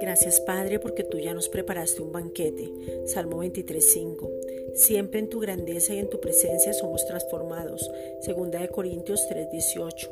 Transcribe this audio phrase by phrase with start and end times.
[0.00, 2.70] Gracias Padre porque tú ya nos preparaste un banquete.
[3.06, 4.74] Salmo 23.5.
[4.74, 7.90] Siempre en tu grandeza y en tu presencia somos transformados.
[8.20, 10.10] Segunda de Corintios 3.18.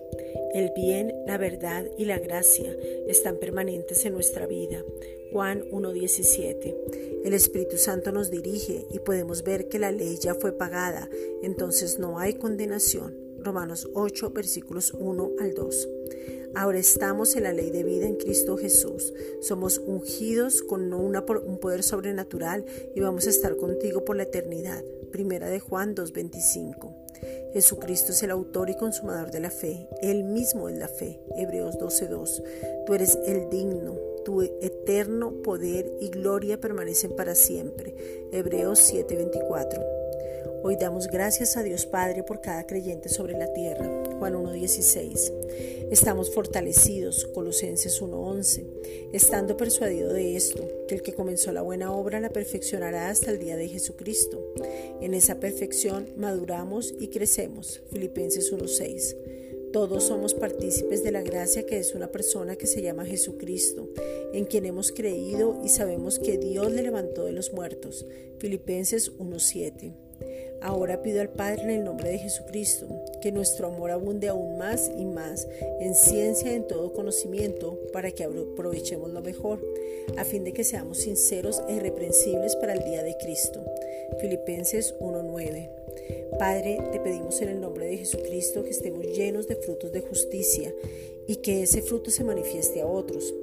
[0.55, 2.77] El bien, la verdad y la gracia
[3.07, 4.85] están permanentes en nuestra vida.
[5.33, 7.23] Juan 1.17.
[7.25, 11.09] El Espíritu Santo nos dirige y podemos ver que la ley ya fue pagada,
[11.43, 13.32] entonces no hay condenación.
[13.43, 15.89] Romanos 8, versículos 1 al 2.
[16.55, 19.13] Ahora estamos en la ley de vida en Cristo Jesús.
[19.41, 24.85] Somos ungidos con un poder sobrenatural y vamos a estar contigo por la eternidad.
[25.11, 26.95] Primera de Juan 2.25.
[27.55, 29.89] Jesucristo es el autor y consumador de la fe.
[30.03, 31.21] Él mismo es la fe.
[31.37, 32.85] Hebreos 12.2.
[32.87, 33.97] Tú eres el digno.
[34.25, 37.95] Tu eterno poder y gloria permanecen para siempre.
[38.31, 40.02] Hebreos 7:24.
[40.63, 43.85] Hoy damos gracias a Dios Padre por cada creyente sobre la tierra.
[44.19, 45.89] Juan 1.16.
[45.91, 47.27] Estamos fortalecidos.
[47.27, 49.11] Colosenses 1.11.
[49.13, 53.39] Estando persuadido de esto, que el que comenzó la buena obra la perfeccionará hasta el
[53.39, 54.41] día de Jesucristo.
[55.01, 57.83] En esa perfección maduramos y crecemos.
[57.91, 59.17] Filipenses 1.6.
[59.73, 63.89] Todos somos partícipes de la gracia que es una persona que se llama Jesucristo,
[64.35, 68.05] en quien hemos creído y sabemos que Dios le levantó de los muertos.
[68.39, 69.95] Filipenses 1.7.
[70.61, 72.87] Ahora pido al Padre en el nombre de Jesucristo
[73.21, 75.49] que nuestro amor abunde aún más y más
[75.81, 79.61] en ciencia en todo conocimiento para que aprovechemos lo mejor,
[80.17, 83.65] a fin de que seamos sinceros e irreprensibles para el día de Cristo.
[84.21, 85.71] Filipenses 1:9.
[86.39, 90.75] Padre, te pedimos en el nombre de Jesucristo que estemos llenos de frutos de justicia
[91.27, 93.35] y que ese fruto se manifieste a otros.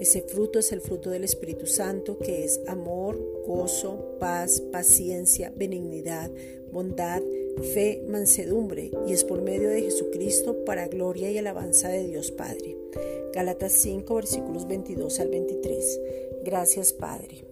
[0.00, 6.30] Ese fruto es el fruto del Espíritu Santo, que es amor, gozo, paz, paciencia, benignidad,
[6.72, 7.22] bondad,
[7.74, 12.76] fe, mansedumbre, y es por medio de Jesucristo para gloria y alabanza de Dios Padre.
[13.32, 16.00] Gálatas 5, versículos 22 al 23.
[16.44, 17.51] Gracias, Padre.